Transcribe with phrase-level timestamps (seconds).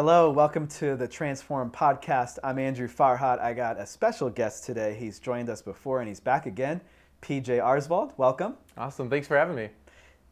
[0.00, 2.38] Hello, welcome to the Transform Podcast.
[2.44, 3.40] I'm Andrew Farhat.
[3.40, 4.94] I got a special guest today.
[4.96, 6.80] He's joined us before and he's back again.
[7.20, 8.54] PJ Arsvald, welcome.
[8.76, 9.10] Awesome.
[9.10, 9.70] Thanks for having me.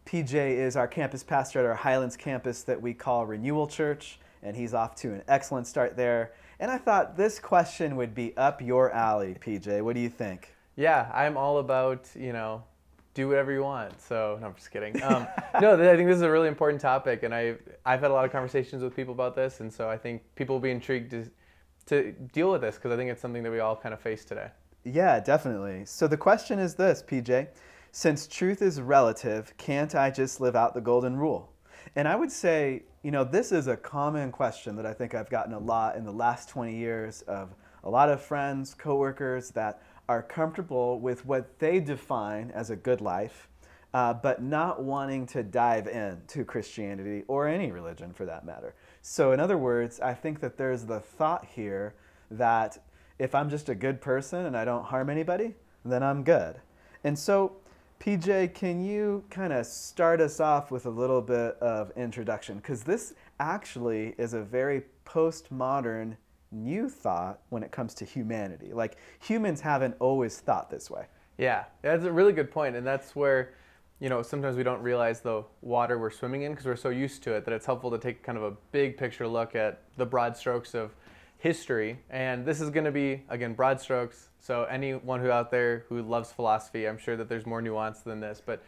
[0.04, 4.54] PJ is our campus pastor at our Highlands campus that we call Renewal Church, and
[4.54, 6.30] he's off to an excellent start there.
[6.60, 9.82] And I thought this question would be up your alley, PJ.
[9.82, 10.54] What do you think?
[10.76, 12.62] Yeah, I'm all about, you know,
[13.16, 14.00] do whatever you want.
[14.00, 15.02] So, no, I'm just kidding.
[15.02, 15.26] Um,
[15.60, 17.54] no, I think this is a really important topic, and I,
[17.84, 20.54] I've had a lot of conversations with people about this, and so I think people
[20.54, 21.30] will be intrigued to,
[21.86, 24.24] to deal with this because I think it's something that we all kind of face
[24.24, 24.48] today.
[24.84, 25.86] Yeah, definitely.
[25.86, 27.48] So the question is this, PJ.
[27.90, 31.52] Since truth is relative, can't I just live out the golden rule?
[31.94, 35.30] And I would say, you know, this is a common question that I think I've
[35.30, 39.80] gotten a lot in the last 20 years of a lot of friends, coworkers that
[40.08, 43.48] are comfortable with what they define as a good life,
[43.94, 48.74] uh, but not wanting to dive into Christianity or any religion for that matter.
[49.02, 51.94] So, in other words, I think that there's the thought here
[52.30, 52.78] that
[53.18, 55.54] if I'm just a good person and I don't harm anybody,
[55.84, 56.56] then I'm good.
[57.04, 57.56] And so,
[58.00, 62.56] PJ, can you kind of start us off with a little bit of introduction?
[62.56, 66.16] Because this actually is a very postmodern
[66.56, 68.72] new thought when it comes to humanity.
[68.72, 71.06] Like humans haven't always thought this way.
[71.38, 73.54] Yeah, that's a really good point, and that's where
[74.00, 77.22] you know sometimes we don't realize the water we're swimming in because we're so used
[77.24, 80.06] to it that it's helpful to take kind of a big picture look at the
[80.06, 80.94] broad strokes of
[81.38, 81.98] history.
[82.10, 84.30] And this is going to be again broad strokes.
[84.40, 88.20] So anyone who out there who loves philosophy, I'm sure that there's more nuance than
[88.20, 88.62] this, but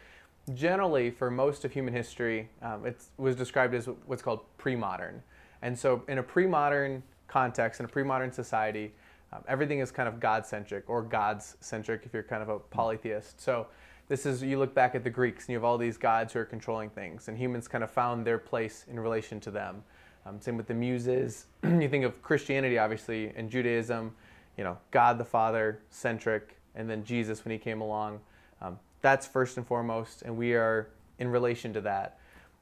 [0.55, 5.23] generally for most of human history, um, it was described as what's called pre-modern.
[5.63, 8.93] And so in a pre-modern context in a pre-modern society,
[9.33, 13.41] um, everything is kind of God-centric or God's-centric if you're kind of a polytheist.
[13.41, 13.67] So
[14.09, 16.41] this is you look back at the Greeks and you have all these gods who
[16.41, 19.83] are controlling things, and humans kind of found their place in relation to them.
[20.27, 21.47] Um, same with the Muses.
[21.63, 24.15] you think of Christianity, obviously, and Judaism.
[24.57, 28.21] You know, God the Father centric, and then Jesus when he came along.
[28.61, 30.89] Um, that's first and foremost, and we are
[31.19, 32.19] in relation to that.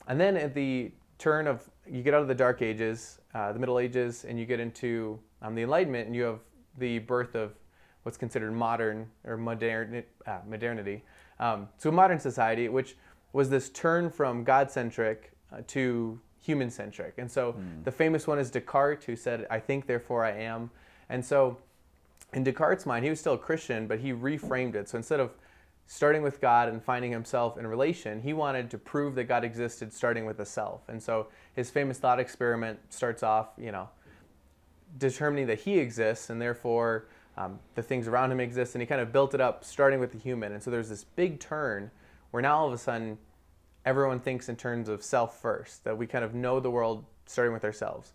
[0.08, 3.58] And then at the turn of you get out of the Dark Ages, uh, the
[3.58, 6.40] Middle Ages, and you get into um, the Enlightenment, and you have
[6.78, 7.52] the birth of
[8.02, 11.04] what's considered modern or modern uh, modernity.
[11.38, 12.96] Um, so modern society, which
[13.34, 17.14] was this turn from God-centric uh, to human-centric.
[17.18, 17.84] And so mm.
[17.84, 20.70] the famous one is Descartes, who said, "I think, therefore I am."
[21.10, 21.58] And so
[22.32, 24.88] in Descartes' mind, he was still a Christian, but he reframed it.
[24.88, 25.30] So instead of
[25.86, 29.92] starting with God and finding himself in relation, he wanted to prove that God existed
[29.92, 30.88] starting with the self.
[30.88, 33.88] And so his famous thought experiment starts off, you know,
[34.98, 38.74] determining that he exists and therefore um, the things around him exist.
[38.74, 40.52] And he kind of built it up starting with the human.
[40.52, 41.90] And so there's this big turn
[42.32, 43.18] where now all of a sudden
[43.84, 47.52] everyone thinks in terms of self first, that we kind of know the world starting
[47.52, 48.12] with ourselves.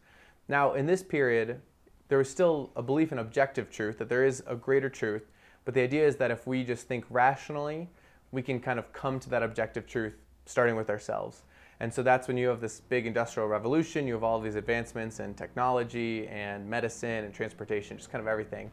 [0.49, 1.61] Now, in this period,
[2.09, 5.31] there was still a belief in objective truth, that there is a greater truth
[5.65, 7.89] but the idea is that if we just think rationally,
[8.31, 11.43] we can kind of come to that objective truth starting with ourselves.
[11.79, 15.19] And so that's when you have this big industrial revolution, you have all these advancements
[15.19, 18.69] in technology and medicine and transportation, just kind of everything.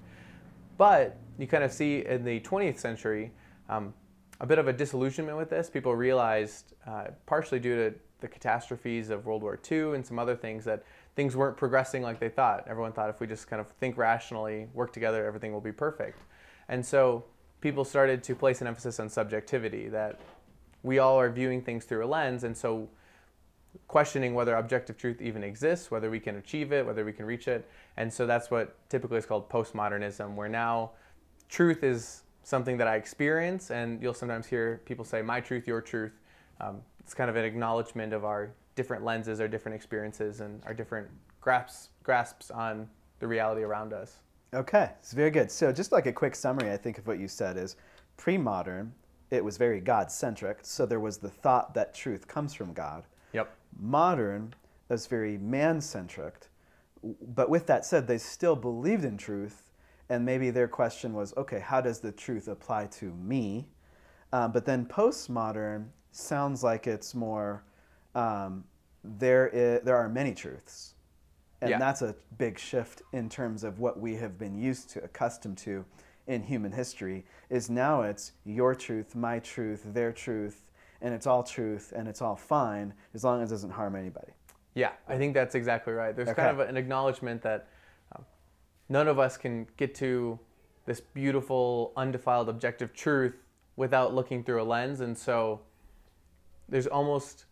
[0.77, 3.33] But you kind of see in the 20th century
[3.69, 3.95] um,
[4.41, 5.71] a bit of a disillusionment with this.
[5.71, 10.37] People realized, uh, partially due to the catastrophes of World War II and some other
[10.37, 10.85] things, that
[11.17, 12.67] things weren't progressing like they thought.
[12.69, 16.21] Everyone thought if we just kind of think rationally, work together, everything will be perfect.
[16.69, 17.25] And so
[17.61, 20.21] people started to place an emphasis on subjectivity, that
[20.83, 22.89] we all are viewing things through a lens, and so
[23.87, 27.49] questioning whether objective truth even exists, whether we can achieve it, whether we can reach
[27.49, 27.69] it.
[27.97, 30.93] And so that's what typically is called postmodernism, where now
[31.49, 35.81] truth is something that I experience, and you'll sometimes hear people say, my truth, your
[35.81, 36.13] truth.
[36.61, 40.75] Um, it's kind of an acknowledgement of our different lenses, our different experiences, and our
[40.75, 41.09] different
[41.41, 42.89] grasps, grasps on
[43.21, 44.21] the reality around us.
[44.55, 45.51] Okay, it's very good.
[45.51, 47.77] So, just like a quick summary, I think of what you said is
[48.17, 48.95] pre modern,
[49.31, 50.61] it was very God centric.
[50.63, 53.05] So, there was the thought that truth comes from God.
[53.35, 53.55] Yep.
[53.79, 54.55] Modern,
[54.89, 56.47] was very man centric.
[57.35, 59.71] But with that said, they still believed in truth.
[60.09, 63.67] And maybe their question was okay, how does the truth apply to me?
[64.33, 67.63] Um, but then postmodern sounds like it's more
[68.15, 68.65] um,
[69.05, 70.95] there, is, there are many truths
[71.61, 71.79] and yeah.
[71.79, 75.85] that's a big shift in terms of what we have been used to, accustomed to
[76.27, 77.25] in human history.
[77.51, 80.71] Is now it's your truth, my truth, their truth,
[81.01, 84.33] and it's all truth and it's all fine as long as it doesn't harm anybody.
[84.75, 86.15] Yeah, I think that's exactly right.
[86.15, 86.43] There's okay.
[86.43, 87.69] kind of an acknowledgement that
[88.15, 88.25] um,
[88.89, 90.39] none of us can get to
[90.87, 93.35] this beautiful, undefiled, objective truth
[93.77, 95.01] without looking through a lens.
[95.01, 95.61] And so
[96.69, 97.47] there's almost,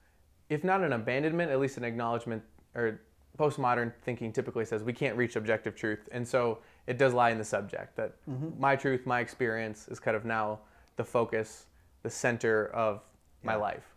[0.49, 2.43] if not an abandonment, at least an acknowledgement
[2.75, 3.01] or
[3.37, 7.39] postmodern thinking typically says we can't reach objective truth, and so it does lie in
[7.39, 8.61] the subject that mm-hmm.
[8.61, 10.61] my truth, my experience is kind of now
[10.97, 11.67] the focus,
[12.03, 13.03] the center of
[13.43, 13.95] my life.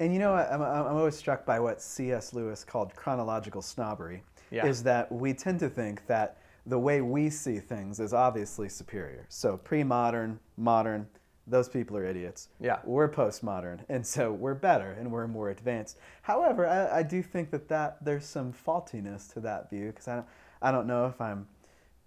[0.00, 0.34] And you know.
[0.34, 2.32] I'm, I'm always struck by what C.S.
[2.32, 4.22] Lewis called chronological snobbery.
[4.50, 4.66] Yeah.
[4.66, 9.26] Is that we tend to think that the way we see things is obviously superior.
[9.28, 11.06] So pre-modern, modern,
[11.48, 12.48] those people are idiots.
[12.60, 12.78] Yeah.
[12.84, 15.98] We're postmodern, and so we're better and we're more advanced.
[16.22, 20.16] However, I, I do think that, that there's some faultiness to that view because I
[20.16, 20.26] don't,
[20.62, 21.46] I don't know if I'm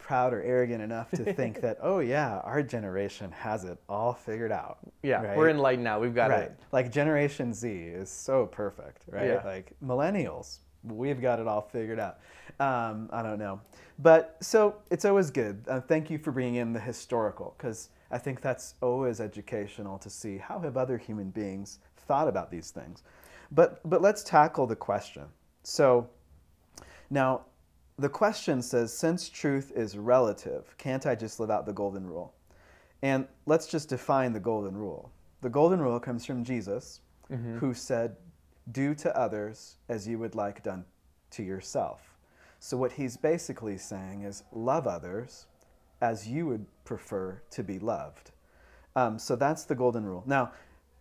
[0.01, 4.51] proud or arrogant enough to think that oh yeah, our generation has it all figured
[4.51, 4.79] out.
[5.03, 5.37] Yeah, right?
[5.37, 5.99] we're enlightened now.
[5.99, 6.43] We've got right.
[6.43, 6.59] it.
[6.71, 9.27] Like Generation Z is so perfect, right?
[9.27, 9.41] Yeah.
[9.45, 12.19] Like millennials, we've got it all figured out.
[12.59, 13.61] Um, I don't know,
[13.99, 15.63] but so it's always good.
[15.67, 20.09] Uh, thank you for bringing in the historical because I think that's always educational to
[20.09, 23.03] see how have other human beings thought about these things.
[23.51, 25.25] But but let's tackle the question.
[25.63, 26.09] So
[27.09, 27.45] now
[27.97, 32.33] the question says since truth is relative, can't I just live out the golden rule?
[33.01, 35.11] And let's just define the golden rule.
[35.41, 37.57] The golden rule comes from Jesus, mm-hmm.
[37.57, 38.15] who said,
[38.71, 40.85] Do to others as you would like done
[41.31, 42.01] to yourself.
[42.59, 45.47] So, what he's basically saying is, Love others
[46.01, 48.31] as you would prefer to be loved.
[48.95, 50.23] Um, so, that's the golden rule.
[50.25, 50.51] Now,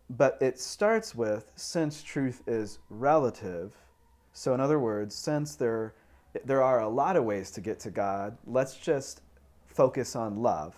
[0.08, 3.74] but it starts with since truth is relative.
[4.32, 5.94] So, in other words, since there,
[6.44, 9.22] there are a lot of ways to get to God, let's just
[9.66, 10.74] focus on love.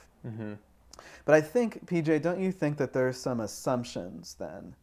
[1.24, 4.74] But I think, PJ, don't you think that there's some assumptions then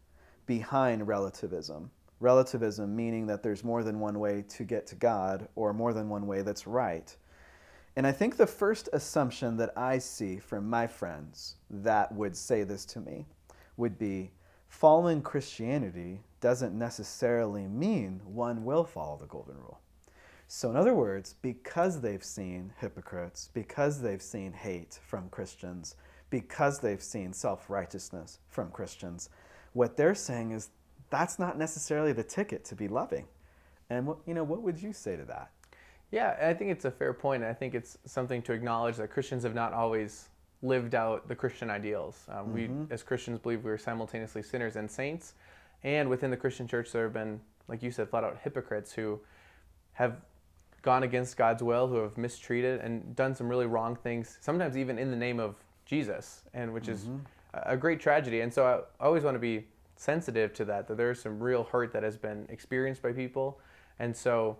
[0.46, 1.92] behind relativism?
[2.20, 6.10] Relativism meaning that there's more than one way to get to God or more than
[6.10, 7.16] one way that's right.
[8.00, 12.64] And I think the first assumption that I see from my friends that would say
[12.64, 13.26] this to me
[13.76, 14.32] would be
[14.70, 19.82] following Christianity doesn't necessarily mean one will follow the golden rule.
[20.48, 25.98] So, in other words, because they've seen hypocrites, because they've seen hate from Christians,
[26.30, 29.30] because they've seen self righteousness from Christians,
[29.74, 30.70] what they're saying is
[31.10, 33.26] that's not necessarily the ticket to be loving.
[33.90, 35.52] And what, you know, what would you say to that?
[36.12, 37.44] Yeah, I think it's a fair point.
[37.44, 40.30] I think it's something to acknowledge that Christians have not always
[40.62, 42.26] lived out the Christian ideals.
[42.30, 45.36] Um, We, as Christians, believe we are simultaneously sinners and saints.
[45.84, 49.20] And within the Christian church, there have been, like you said, flat out hypocrites who
[49.94, 50.18] have
[50.82, 54.98] gone against God's will, who have mistreated and done some really wrong things, sometimes even
[54.98, 57.06] in the name of Jesus, and which is
[57.54, 58.42] a a great tragedy.
[58.42, 59.66] And so I always want to be
[59.96, 63.60] sensitive to that, that there is some real hurt that has been experienced by people.
[63.98, 64.58] And so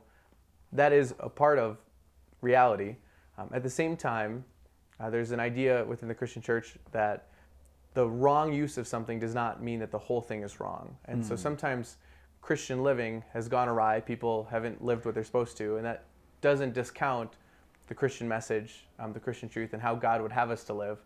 [0.74, 1.78] that is a part of
[2.42, 2.96] reality.
[3.38, 4.44] Um, at the same time,
[5.00, 7.28] uh, there's an idea within the Christian church that
[7.94, 10.96] the wrong use of something does not mean that the whole thing is wrong.
[11.06, 11.98] And so sometimes
[12.42, 14.00] Christian living has gone awry.
[14.00, 16.06] People haven't lived what they're supposed to, and that
[16.42, 17.34] doesn't discount
[17.88, 21.00] the Christian message, um, the Christian truth, and how God would have us to live,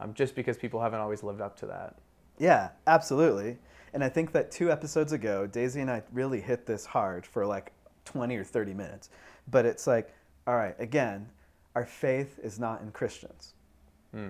[0.00, 1.98] um, just because people haven't always lived up to that.
[2.38, 3.58] Yeah, absolutely.
[3.92, 7.44] And I think that two episodes ago, Daisy and I really hit this hard for
[7.44, 7.72] like
[8.10, 9.10] 20 or 30 minutes.
[9.50, 10.14] But it's like,
[10.46, 11.28] all right, again,
[11.74, 13.54] our faith is not in Christians,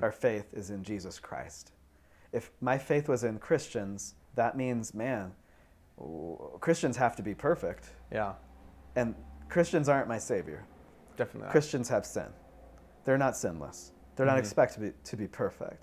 [0.02, 1.72] our faith is in Jesus Christ.
[2.32, 5.32] If my faith was in Christians, that means, man,
[6.60, 7.90] Christians have to be perfect.
[8.12, 8.34] Yeah,
[8.96, 9.14] And
[9.48, 10.64] Christians aren't my savior.
[11.16, 11.46] definitely.
[11.46, 11.52] not.
[11.52, 12.26] Christians have sin.
[13.04, 13.92] They're not sinless.
[14.16, 15.82] They're not expected to be, to be perfect.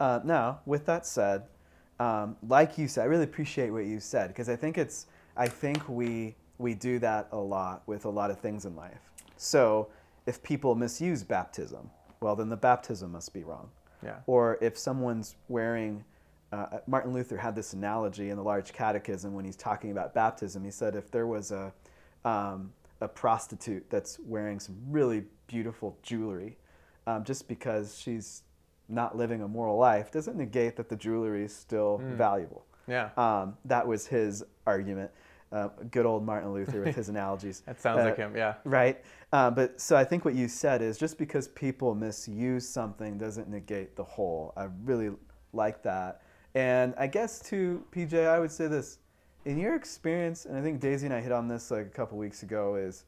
[0.00, 1.42] Uh, now, with that said,
[2.00, 5.48] um, like you said, I really appreciate what you said because I think it's I
[5.48, 9.10] think we we do that a lot with a lot of things in life.
[9.36, 9.88] So
[10.24, 11.90] if people misuse baptism,
[12.20, 13.68] well, then the baptism must be wrong.
[14.02, 14.16] Yeah.
[14.26, 16.02] Or if someone's wearing,
[16.52, 20.64] uh, Martin Luther had this analogy in the Large Catechism when he's talking about baptism.
[20.64, 21.70] He said if there was a,
[22.24, 26.56] um, a prostitute that's wearing some really beautiful jewelry,
[27.06, 28.42] um, just because she's
[28.88, 32.64] not living a moral life doesn't negate that the jewelry is still valuable.
[32.86, 33.10] Yeah.
[33.18, 35.10] Um, that was his argument.
[35.52, 37.62] Uh, good old Martin Luther with his analogies.
[37.66, 38.36] That sounds Uh, like him.
[38.36, 38.54] Yeah.
[38.64, 39.04] Right.
[39.32, 43.48] Uh, but so I think what you said is just because people misuse something doesn't
[43.48, 44.52] negate the whole.
[44.56, 45.10] I really
[45.52, 46.22] like that.
[46.54, 48.98] And I guess to PJ, I would say this:
[49.44, 52.18] in your experience, and I think Daisy and I hit on this like a couple
[52.18, 53.04] weeks ago, is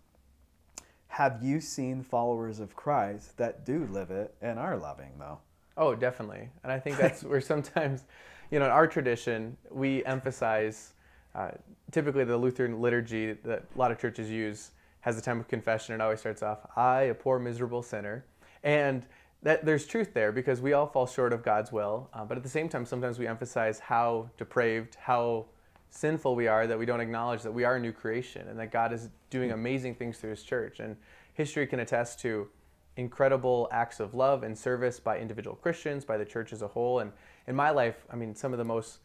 [1.09, 5.39] have you seen followers of Christ that do live it and are loving though?
[5.77, 6.49] Oh, definitely.
[6.63, 8.05] And I think that's where sometimes,
[8.51, 10.95] you know, in our tradition, we emphasize
[11.37, 11.51] uh,
[11.93, 15.95] typically the Lutheran liturgy that a lot of churches use has a time of confession.
[15.95, 18.25] It always starts off, I, a poor, miserable sinner.
[18.65, 19.07] And
[19.43, 22.09] that there's truth there because we all fall short of God's will.
[22.13, 25.47] Uh, but at the same time, sometimes we emphasize how depraved, how
[25.91, 28.73] sinful we are that we don't acknowledge that we are a new creation and that
[28.73, 30.81] God is doing amazing things through his church.
[30.81, 30.97] And
[31.35, 32.49] history can attest to
[32.97, 37.01] incredible acts of love and service by individual Christians, by the church as a whole.
[37.01, 37.13] And
[37.47, 38.99] in my life, I mean, some of the most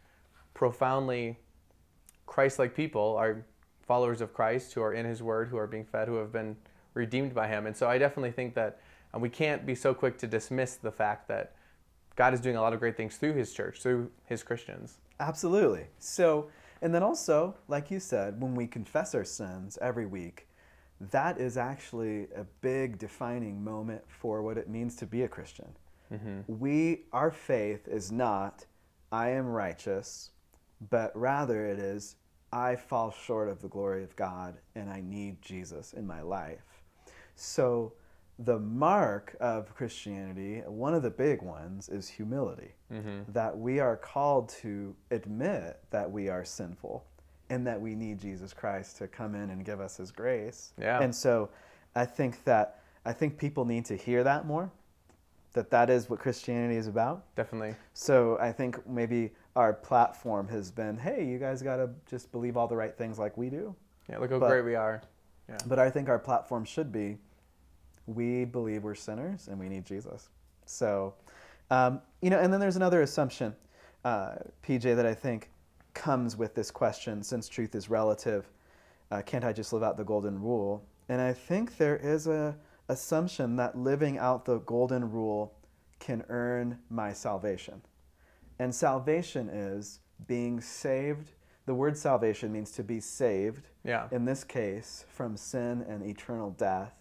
[0.53, 1.37] profoundly
[2.31, 3.43] Christ like people are
[3.81, 6.55] followers of Christ who are in his word, who are being fed, who have been
[6.93, 7.65] redeemed by him.
[7.65, 8.79] And so I definitely think that
[9.13, 11.55] and we can't be so quick to dismiss the fact that
[12.15, 14.99] God is doing a lot of great things through his church, through his Christians.
[15.19, 15.87] Absolutely.
[15.99, 16.49] So,
[16.81, 20.47] and then also, like you said, when we confess our sins every week,
[21.11, 25.67] that is actually a big defining moment for what it means to be a Christian.
[26.13, 26.39] Mm-hmm.
[26.47, 28.65] We, our faith is not,
[29.11, 30.31] I am righteous,
[30.89, 32.15] but rather it is,
[32.53, 36.83] I fall short of the glory of God and I need Jesus in my life.
[37.35, 37.93] So,
[38.39, 42.73] the mark of Christianity, one of the big ones, is humility.
[42.91, 43.31] Mm-hmm.
[43.31, 47.05] That we are called to admit that we are sinful
[47.49, 50.73] and that we need Jesus Christ to come in and give us his grace.
[50.79, 51.01] Yeah.
[51.01, 51.49] And so
[51.95, 54.71] I think that I think people need to hear that more
[55.53, 57.23] that that is what Christianity is about.
[57.35, 57.75] Definitely.
[57.93, 62.57] So I think maybe our platform has been, hey, you guys got to just believe
[62.57, 63.75] all the right things like we do.
[64.09, 65.01] Yeah, look how but, great we are.
[65.49, 65.57] Yeah.
[65.67, 67.17] But I think our platform should be
[68.07, 70.29] we believe we're sinners and we need Jesus.
[70.65, 71.13] So,
[71.69, 73.55] um, you know, and then there's another assumption,
[74.03, 75.49] uh, PJ, that I think
[75.93, 78.49] comes with this question since truth is relative,
[79.11, 80.83] uh, can't I just live out the golden rule?
[81.09, 82.55] And I think there is a
[82.87, 85.53] assumption that living out the golden rule
[85.99, 87.81] can earn my salvation.
[88.61, 91.31] And salvation is being saved.
[91.65, 93.67] The word salvation means to be saved.
[93.83, 94.07] Yeah.
[94.11, 96.93] In this case, from sin and eternal death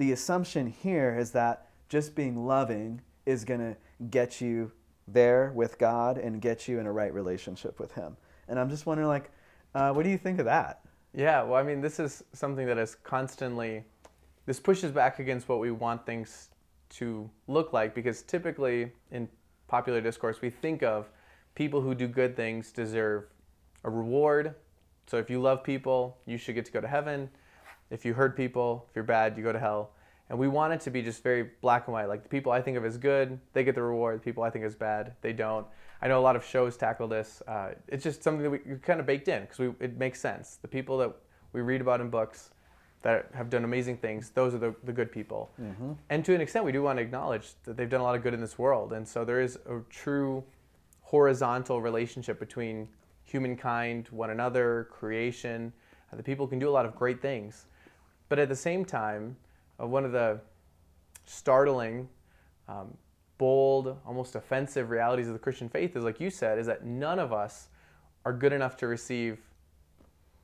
[0.00, 3.76] the assumption here is that just being loving is going to
[4.08, 4.72] get you
[5.06, 8.16] there with God and get you in a right relationship with Him.
[8.48, 9.30] And I'm just wondering, like,
[9.74, 10.80] uh, what do you think of that?
[11.12, 13.84] Yeah, well, I mean, this is something that is constantly,
[14.46, 16.48] this pushes back against what we want things
[16.90, 19.28] to look like because typically in
[19.70, 21.08] popular discourse, we think of
[21.54, 23.24] people who do good things deserve
[23.84, 24.56] a reward.
[25.06, 27.30] So if you love people, you should get to go to heaven.
[27.88, 29.92] If you hurt people, if you're bad, you go to hell.
[30.28, 32.08] And we want it to be just very black and white.
[32.08, 34.20] Like the people I think of as good, they get the reward.
[34.20, 35.66] The people I think as bad, they don't.
[36.02, 37.42] I know a lot of shows tackle this.
[37.46, 40.58] Uh, it's just something that we kind of baked in because it makes sense.
[40.62, 41.14] The people that
[41.52, 42.50] we read about in books
[43.02, 45.50] that have done amazing things, those are the, the good people.
[45.60, 45.92] Mm-hmm.
[46.10, 48.22] And to an extent, we do want to acknowledge that they've done a lot of
[48.22, 48.92] good in this world.
[48.92, 50.44] And so there is a true
[51.00, 52.88] horizontal relationship between
[53.24, 55.72] humankind, one another, creation.
[56.12, 57.66] Uh, the people can do a lot of great things.
[58.28, 59.36] But at the same time,
[59.80, 60.40] uh, one of the
[61.24, 62.08] startling,
[62.68, 62.96] um,
[63.38, 67.18] bold, almost offensive realities of the Christian faith is, like you said, is that none
[67.18, 67.68] of us
[68.24, 69.38] are good enough to receive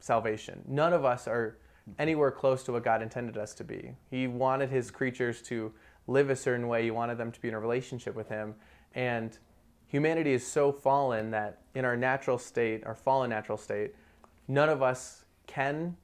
[0.01, 0.63] salvation.
[0.67, 1.59] None of us are
[1.99, 3.93] anywhere close to what God intended us to be.
[4.11, 5.73] He wanted His creatures to
[6.07, 8.55] live a certain way, He wanted them to be in a relationship with Him.
[8.95, 9.37] And
[9.87, 13.95] humanity is so fallen that in our natural state, our fallen natural state,
[14.49, 15.97] none of us can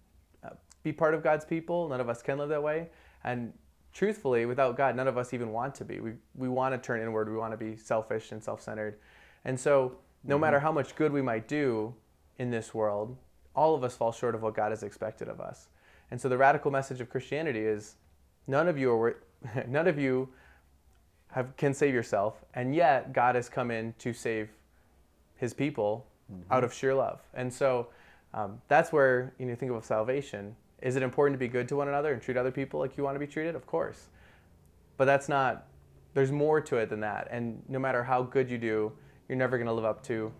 [0.44, 0.50] uh,
[0.82, 1.88] be part of God's people.
[1.88, 2.88] None of us can live that way.
[3.24, 3.52] And
[3.92, 6.00] truthfully, without God, none of us even want to be.
[6.00, 7.30] We, we want to turn inward.
[7.30, 8.98] We want to be selfish and self centered.
[9.44, 10.40] And so, no mm-hmm.
[10.40, 11.94] matter how much good we might do
[12.38, 13.16] in this world,
[13.54, 15.68] all of us fall short of what God has expected of us.
[16.12, 17.94] And so, the radical message of Christianity is
[18.46, 19.16] none of you are
[19.66, 20.28] none of you
[21.28, 24.50] have, can save yourself, and yet God has come in to save
[25.36, 26.52] His people mm-hmm.
[26.52, 27.20] out of sheer love.
[27.32, 27.88] And so,
[28.34, 30.54] um, that's where you, know, you think of salvation.
[30.82, 33.04] Is it important to be good to one another and treat other people like you
[33.04, 33.54] want to be treated?
[33.54, 34.08] Of course.
[34.98, 35.66] But that's not,
[36.12, 37.28] there's more to it than that.
[37.30, 38.92] And no matter how good you do,
[39.30, 40.30] you're never going to live up to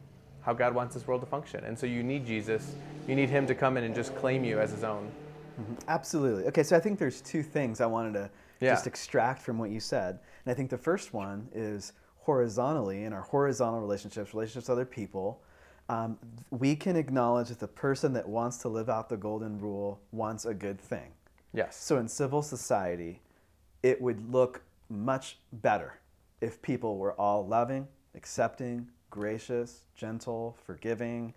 [0.42, 1.64] how God wants this world to function.
[1.64, 2.74] And so you need Jesus.
[3.08, 5.10] You need Him to come in and just claim you as His own.
[5.61, 5.75] Mm-hmm.
[5.88, 6.44] Absolutely.
[6.44, 8.30] Okay, so I think there's two things I wanted to
[8.61, 8.73] yeah.
[8.73, 10.18] just extract from what you said.
[10.44, 14.85] And I think the first one is horizontally in our horizontal relationships, relationships with other
[14.85, 15.42] people,
[15.88, 16.18] um,
[16.50, 20.44] we can acknowledge that the person that wants to live out the golden rule wants
[20.44, 21.11] a good thing.
[21.52, 21.76] Yes.
[21.76, 23.21] So in civil society,
[23.82, 25.99] it would look much better
[26.40, 31.35] if people were all loving, accepting, gracious, gentle, forgiving.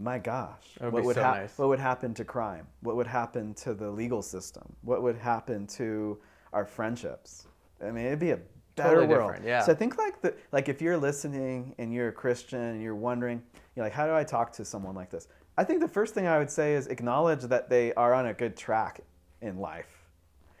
[0.00, 1.58] My gosh, what would, so nice.
[1.58, 2.68] what would happen to crime?
[2.82, 4.76] What would happen to the legal system?
[4.82, 6.18] What would happen to
[6.52, 7.48] our friendships?
[7.82, 8.38] I mean, it'd be a
[8.76, 9.40] better totally world.
[9.44, 9.62] Yeah.
[9.62, 12.94] So I think like the like if you're listening and you're a Christian and you're
[12.94, 13.42] wondering,
[13.74, 15.26] you're like, how do I talk to someone like this?
[15.56, 18.34] I think the first thing I would say is acknowledge that they are on a
[18.34, 19.00] good track
[19.42, 20.06] in life.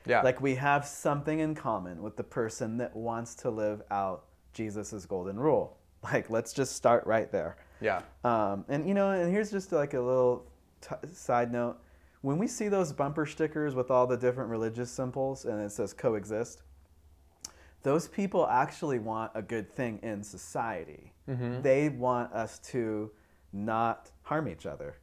[0.06, 0.22] Yeah.
[0.22, 5.06] Like we have something in common with the person that wants to live out Jesus'
[5.06, 5.76] golden rule.
[6.00, 7.56] Like let's just start right there.
[7.80, 8.02] Yeah.
[8.24, 10.46] Um, and you know, and here's just like a little
[10.80, 11.78] t- side note:
[12.22, 15.92] when we see those bumper stickers with all the different religious symbols and it says
[15.92, 16.62] coexist,
[17.82, 21.12] those people actually want a good thing in society.
[21.28, 21.62] Mm-hmm.
[21.62, 23.10] They want us to
[23.52, 24.96] not harm each other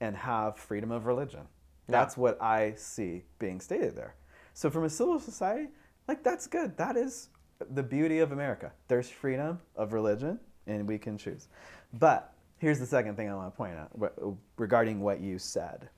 [0.00, 1.40] and have freedom of religion.
[1.88, 1.92] Yeah.
[1.92, 4.14] That's what I see being stated there.
[4.52, 5.68] So, from a civil society,
[6.06, 6.76] like that's good.
[6.76, 7.28] That is
[7.70, 8.72] the beauty of America.
[8.88, 11.48] There's freedom of religion, and we can choose.
[11.92, 15.88] But here's the second thing I want to point out regarding what you said,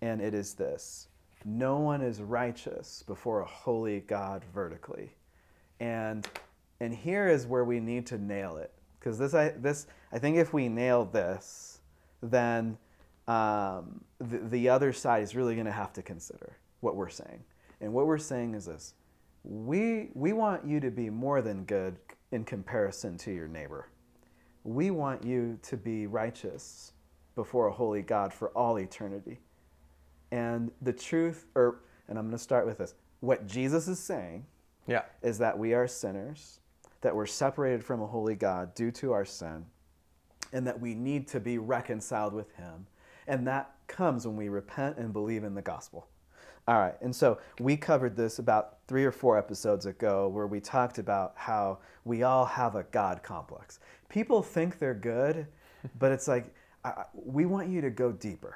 [0.00, 1.08] and it is this:
[1.44, 5.14] No one is righteous before a holy God vertically,
[5.80, 6.26] and
[6.80, 8.72] and here is where we need to nail it.
[8.98, 11.80] Because this I this I think if we nail this,
[12.22, 12.76] then
[13.26, 17.42] um, the, the other side is really going to have to consider what we're saying.
[17.80, 18.94] And what we're saying is this.
[19.44, 21.98] We, we want you to be more than good
[22.32, 23.88] in comparison to your neighbor.
[24.64, 26.92] We want you to be righteous
[27.34, 29.40] before a holy God for all eternity.
[30.32, 34.44] And the truth, or, and I'm going to start with this what Jesus is saying
[34.86, 35.02] Yeah.
[35.22, 36.60] is that we are sinners,
[37.00, 39.64] that we're separated from a holy God due to our sin,
[40.52, 42.86] and that we need to be reconciled with Him.
[43.26, 46.06] And that comes when we repent and believe in the gospel.
[46.66, 50.60] All right, and so we covered this about three or four episodes ago where we
[50.60, 53.80] talked about how we all have a God complex.
[54.14, 55.48] People think they're good,
[55.98, 56.54] but it's like,
[56.84, 58.54] I, we want you to go deeper.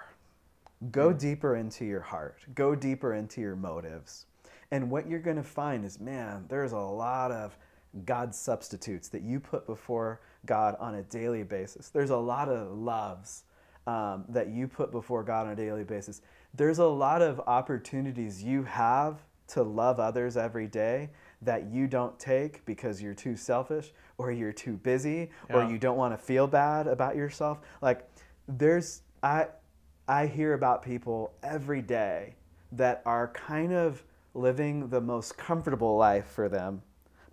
[0.92, 4.26] Go deeper into your heart, go deeper into your motives.
[4.70, 7.58] And what you're going to find is, man, there's a lot of
[8.04, 11.88] God substitutes that you put before God on a daily basis.
[11.88, 13.42] There's a lot of loves
[13.88, 16.22] um, that you put before God on a daily basis.
[16.54, 21.10] There's a lot of opportunities you have to love others every day
[21.42, 25.96] that you don't take because you're too selfish or you're too busy or you don't
[25.96, 27.58] want to feel bad about yourself.
[27.80, 28.06] Like,
[28.48, 29.46] there's, I,
[30.08, 32.34] I hear about people every day
[32.72, 34.02] that are kind of
[34.34, 36.82] living the most comfortable life for them,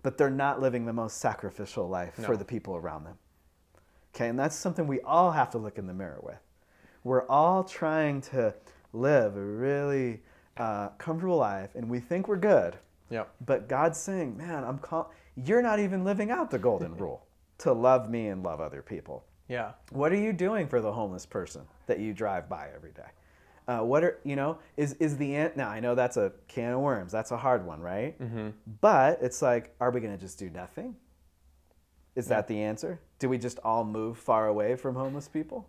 [0.02, 3.18] but they're not living the most sacrificial life for the people around them.
[4.14, 6.38] Okay, and that's something we all have to look in the mirror with.
[7.04, 8.54] We're all trying to
[8.92, 10.22] live a really
[10.56, 12.76] uh, comfortable life, and we think we're good,
[13.10, 13.34] Yep.
[13.44, 17.26] but God's saying, "Man, I'm call- you're not even living out the golden rule
[17.58, 19.72] to love me and love other people." Yeah.
[19.90, 23.08] What are you doing for the homeless person that you drive by every day?
[23.68, 26.72] Uh, what are you know is is the an- now I know that's a can
[26.72, 27.12] of worms.
[27.12, 28.20] That's a hard one, right?
[28.20, 28.48] Mm-hmm.
[28.80, 30.96] But it's like, are we going to just do nothing?
[32.14, 32.98] Is that the answer?
[33.18, 35.68] Do we just all move far away from homeless people?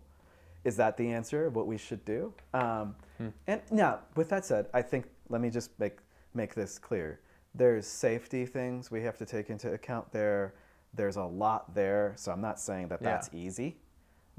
[0.64, 1.46] Is that the answer?
[1.46, 2.32] of What we should do?
[2.54, 2.96] Um,
[3.46, 5.98] And now, with that said, I think let me just make
[6.34, 7.20] make this clear.
[7.54, 10.54] There's safety things we have to take into account there.
[10.94, 13.10] There's a lot there, so I'm not saying that Yeah.
[13.12, 13.78] that's easy,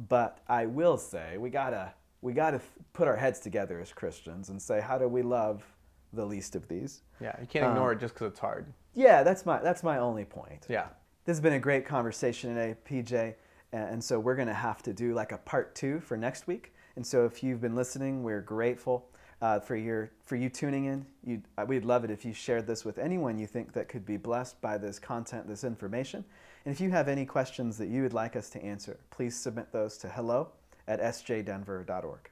[0.08, 2.60] but I will say we gotta we gotta
[2.92, 5.64] put our heads together as Christians and say, how do we love
[6.12, 7.04] the least of these?
[7.22, 7.34] Yeah.
[7.40, 8.74] You can't ignore um, it just because it's hard.
[8.94, 10.66] Yeah, that's my that's my only point.
[10.70, 10.88] Yeah.
[11.26, 13.36] This has been a great conversation today, PJ,
[13.72, 16.74] and and so we're gonna have to do like a part two for next week.
[16.96, 19.10] And so if you've been listening, we're grateful
[19.42, 21.06] uh, for your for you tuning in.
[21.24, 24.06] You, uh, we'd love it if you shared this with anyone you think that could
[24.06, 26.24] be blessed by this content, this information.
[26.66, 29.72] And if you have any questions that you would like us to answer, please submit
[29.72, 30.50] those to hello
[30.88, 32.30] at sjdenver.org.